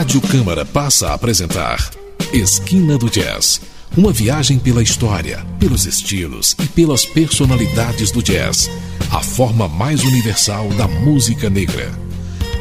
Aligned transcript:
Rádio 0.00 0.22
Câmara 0.22 0.64
passa 0.64 1.08
a 1.08 1.12
apresentar 1.12 1.90
Esquina 2.32 2.96
do 2.96 3.10
Jazz. 3.10 3.60
Uma 3.94 4.10
viagem 4.10 4.58
pela 4.58 4.82
história, 4.82 5.44
pelos 5.58 5.84
estilos 5.84 6.56
e 6.58 6.66
pelas 6.66 7.04
personalidades 7.04 8.10
do 8.10 8.22
jazz. 8.22 8.70
A 9.12 9.20
forma 9.22 9.68
mais 9.68 10.02
universal 10.02 10.70
da 10.70 10.88
música 10.88 11.50
negra. 11.50 11.92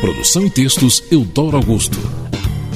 Produção 0.02 0.46
e 0.46 0.50
textos 0.50 1.02
Eudoro 1.10 1.56
Augusto. 1.56 1.98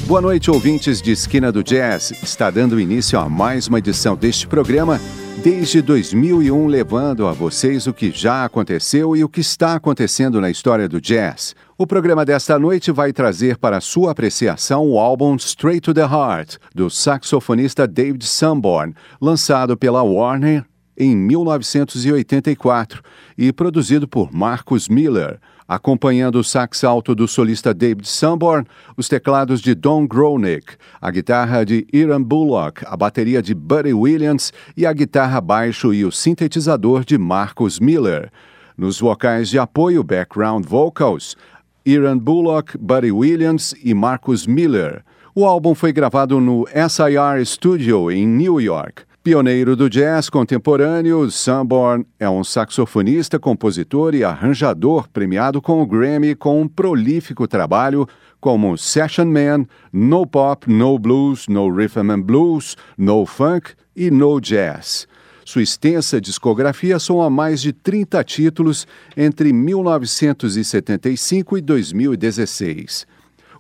Boa 0.08 0.22
noite, 0.22 0.50
ouvintes 0.50 1.02
de 1.02 1.12
Esquina 1.12 1.52
do 1.52 1.62
Jazz. 1.62 2.14
Está 2.23 2.50
dando 2.50 2.80
início 2.80 3.20
a 3.20 3.27
mais 3.27 3.68
uma 3.68 3.80
edição 3.80 4.16
deste 4.16 4.48
programa 4.48 4.98
desde 5.42 5.82
2001, 5.82 6.68
levando 6.68 7.28
a 7.28 7.32
vocês 7.32 7.88
o 7.88 7.94
que 7.94 8.12
já 8.12 8.46
aconteceu 8.46 9.16
e 9.16 9.24
o 9.24 9.30
que 9.30 9.41
está 9.41 9.76
acontecendo 9.76 10.40
na 10.40 10.50
história 10.50 10.88
do 10.88 11.02
jazz. 11.02 11.55
O 11.78 11.88
programa 11.88 12.24
desta 12.24 12.60
noite 12.60 12.91
vai 12.91 13.12
trazer 13.12 13.58
para 13.58 13.82
sua 13.82 14.12
apreciação 14.12 14.88
o 14.88 15.00
álbum 15.00 15.36
Straight 15.36 15.82
to 15.82 15.94
the 15.94 16.02
Heart, 16.02 16.58
do 16.76 16.90
saxofonista 16.90 17.88
David 17.88 18.26
Sanborn, 18.26 18.94
lançado 19.20 19.76
pela 19.76 20.04
Warner 20.04 20.66
em 20.98 21.16
1984 21.16 23.02
e 23.38 23.52
produzido 23.52 24.08
por 24.08 24.32
Marcus 24.32 24.88
Miller. 24.88 25.40
Acompanhando 25.73 26.36
o 26.36 26.44
sax 26.44 26.84
alto 26.84 27.16
do 27.16 27.27
solista 27.27 27.73
David 27.73 28.08
Sanborn, 28.08 28.63
os 28.95 29.09
teclados 29.09 29.59
de 29.59 29.73
Don 29.73 30.05
Gronick, 30.05 30.76
a 31.02 31.09
guitarra 31.09 31.66
de 31.66 31.88
Iran 31.91 32.22
Bullock, 32.22 32.84
a 32.86 32.96
bateria 32.96 33.41
de 33.41 33.55
Buddy 33.55 33.91
Williams 33.91 34.54
e 34.77 34.86
a 34.86 34.94
guitarra 34.94 35.41
baixo 35.41 35.91
e 35.91 36.05
o 36.05 36.12
sintetizador 36.12 37.04
de 37.04 37.18
Marcus 37.18 37.79
Miller. 37.79 38.32
Nos 38.77 38.99
vocais 38.99 39.49
de 39.49 39.57
apoio, 39.57 40.04
background 40.04 40.63
vocals, 40.63 41.35
Iran 41.84 42.20
Bullock, 42.20 42.77
Buddy 42.77 43.12
Williams 43.12 43.74
e 43.84 43.96
Marcus 43.96 44.46
Miller. 44.46 45.04
O 45.34 45.44
álbum 45.44 45.74
foi 45.74 45.91
gravado 45.91 46.40
no 46.40 46.68
SIR 46.68 47.44
Studio 47.48 48.12
em 48.12 48.27
New 48.27 48.62
York. 48.62 49.05
Pioneiro 49.24 49.76
do 49.77 49.90
jazz 49.90 50.29
contemporâneo, 50.29 51.32
Sanborn 51.32 52.05
é 52.20 52.29
um 52.29 52.43
saxofonista, 52.43 53.40
compositor 53.40 54.13
e 54.13 54.21
arranjador 54.21 55.07
premiado 55.07 55.62
com 55.62 55.82
o 55.82 55.85
Grammy 55.85 56.35
com 56.35 56.62
um 56.62 56.68
prolífico 56.68 57.48
trabalho 57.48 58.05
como 58.41 58.77
Session 58.77 59.27
Man, 59.27 59.66
No 59.94 60.27
Pop, 60.27 60.70
No 60.70 60.99
Blues, 60.99 61.48
No 61.48 61.74
Rhythm 61.74 62.12
and 62.12 62.20
Blues, 62.20 62.76
No 62.98 63.26
Funk 63.26 63.71
e 63.96 64.12
No 64.12 64.41
Jazz. 64.41 65.07
Sua 65.46 65.62
extensa 65.62 66.19
discografia 66.19 67.00
soma 67.00 67.29
mais 67.29 67.62
de 67.62 67.72
30 67.72 68.22
títulos 68.25 68.85
entre 69.16 69.53
1975 69.53 71.57
e 71.57 71.62
2016. 71.62 73.07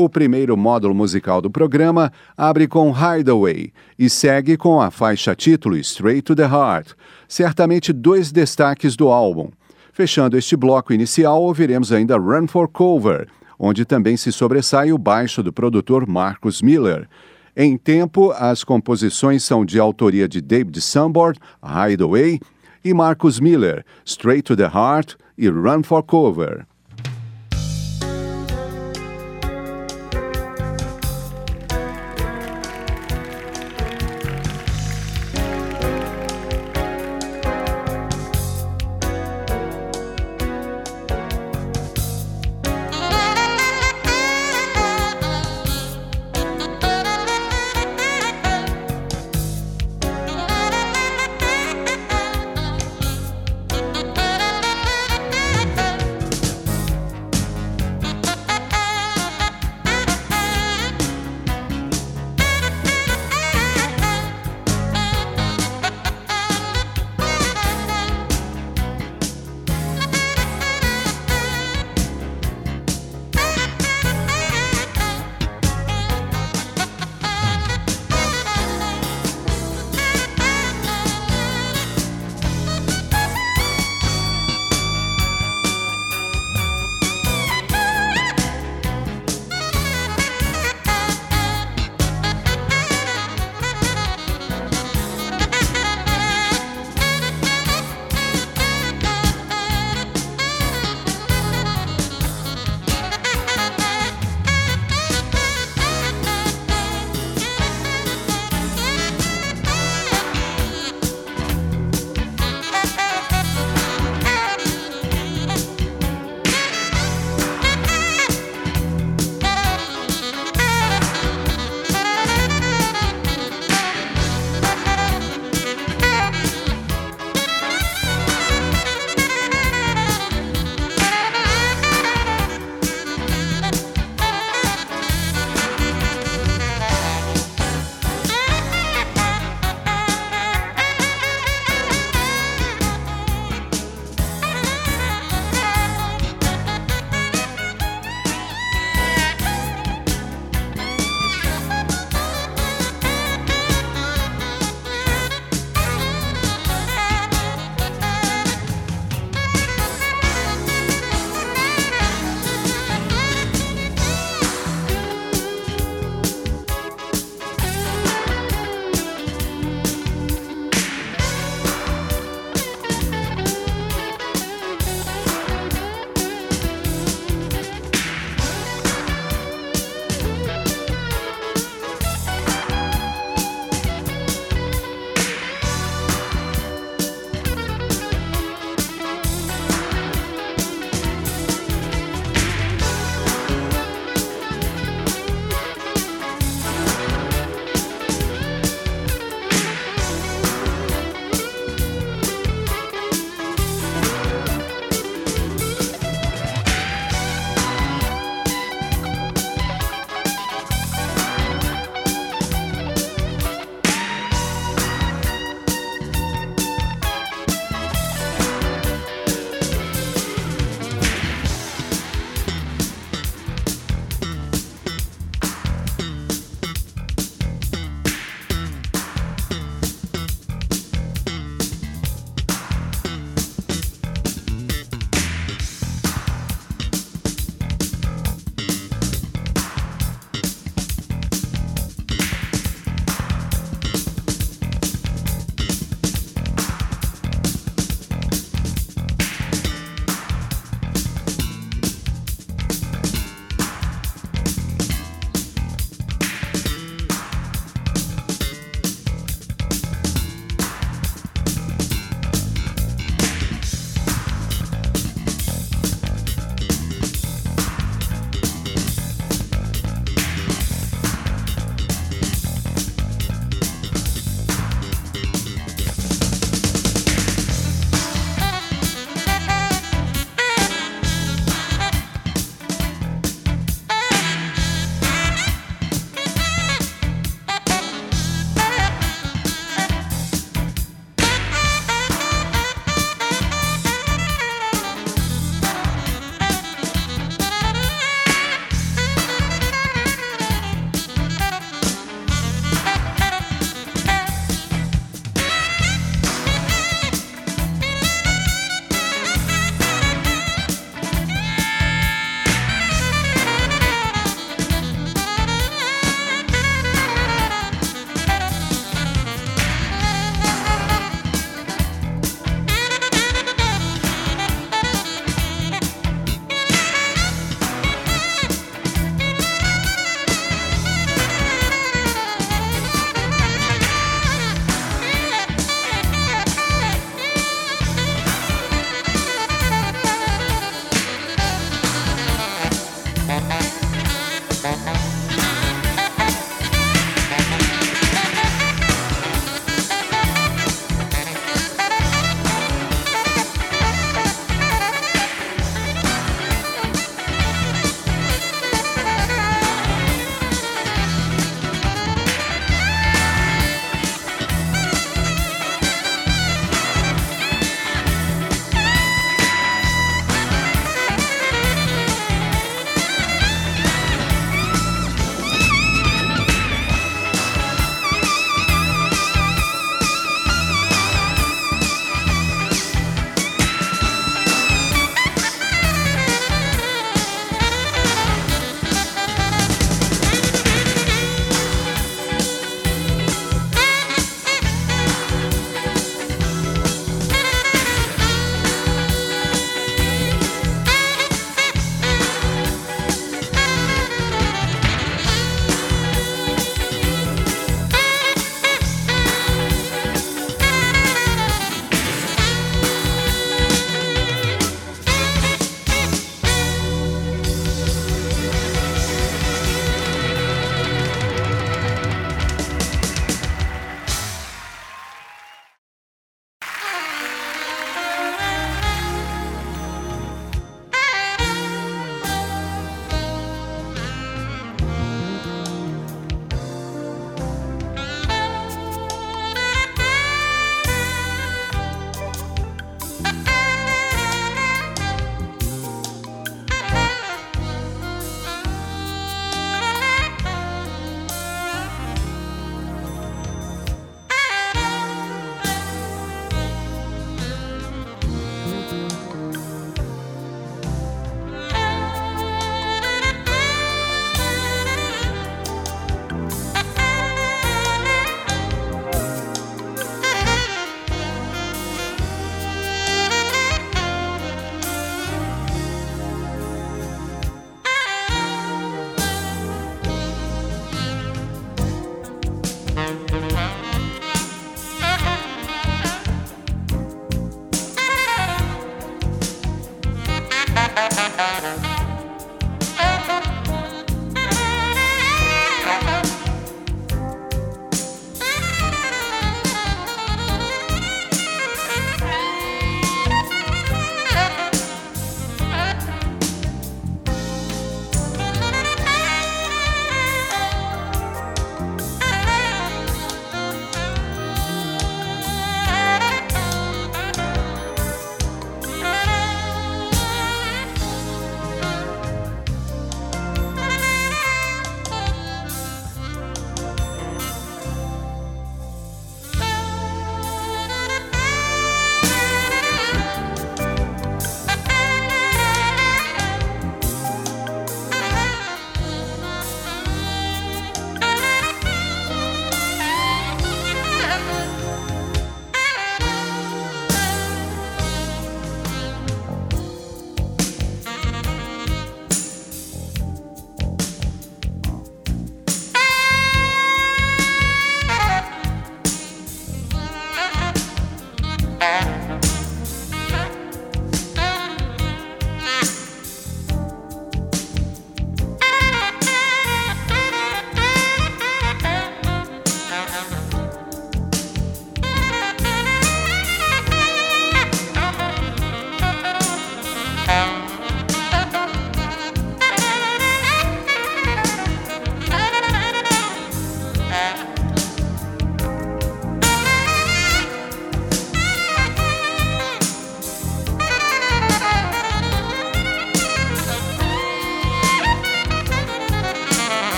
O 0.00 0.08
primeiro 0.08 0.56
módulo 0.56 0.94
musical 0.94 1.40
do 1.40 1.50
programa 1.50 2.12
abre 2.36 2.68
com 2.68 2.92
Hideaway 2.92 3.72
e 3.98 4.08
segue 4.08 4.56
com 4.56 4.80
a 4.80 4.92
faixa 4.92 5.34
título 5.34 5.76
Straight 5.76 6.22
to 6.22 6.36
the 6.36 6.44
Heart, 6.44 6.94
certamente 7.26 7.92
dois 7.92 8.30
destaques 8.30 8.94
do 8.94 9.08
álbum. 9.08 9.50
Fechando 9.92 10.38
este 10.38 10.54
bloco 10.54 10.92
inicial, 10.92 11.42
ouviremos 11.42 11.90
ainda 11.90 12.16
Run 12.16 12.46
for 12.46 12.68
Cover, 12.68 13.26
onde 13.58 13.84
também 13.84 14.16
se 14.16 14.30
sobressai 14.30 14.92
o 14.92 14.98
baixo 14.98 15.42
do 15.42 15.52
produtor 15.52 16.06
Marcus 16.06 16.62
Miller. 16.62 17.08
Em 17.56 17.76
tempo, 17.76 18.30
as 18.38 18.62
composições 18.62 19.42
são 19.42 19.64
de 19.64 19.80
autoria 19.80 20.28
de 20.28 20.40
David 20.40 20.80
Sanborn, 20.80 21.36
Hideaway, 21.60 22.38
e 22.84 22.94
Marcus 22.94 23.40
Miller, 23.40 23.84
Straight 24.04 24.44
to 24.44 24.54
the 24.54 24.70
Heart 24.72 25.16
e 25.36 25.48
Run 25.48 25.82
for 25.82 26.04
Cover. 26.04 26.68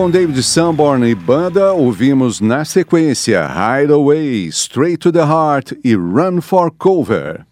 Com 0.00 0.10
David 0.10 0.42
Sanborn 0.42 1.06
e 1.06 1.14
banda, 1.14 1.74
ouvimos 1.74 2.40
na 2.40 2.64
sequência 2.64 3.46
Hideaway, 3.46 4.46
Straight 4.46 4.96
to 4.96 5.12
the 5.12 5.18
Heart 5.18 5.78
e 5.84 5.94
Run 5.94 6.40
for 6.40 6.70
Cover. 6.70 7.49